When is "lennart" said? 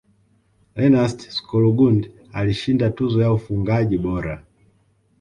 0.77-1.19